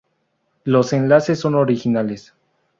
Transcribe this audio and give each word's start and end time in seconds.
Los 0.65 0.93
enlaces 0.93 1.39
son 1.39 1.53
originales 1.53 2.33